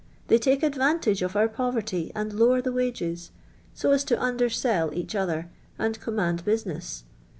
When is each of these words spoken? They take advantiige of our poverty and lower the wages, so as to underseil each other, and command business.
They 0.29 0.39
take 0.39 0.61
advantiige 0.61 1.21
of 1.23 1.35
our 1.35 1.47
poverty 1.47 2.11
and 2.15 2.33
lower 2.33 2.59
the 2.59 2.71
wages, 2.71 3.29
so 3.75 3.91
as 3.91 4.03
to 4.05 4.17
underseil 4.17 4.91
each 4.95 5.13
other, 5.13 5.51
and 5.77 5.99
command 5.99 6.43
business. 6.43 7.03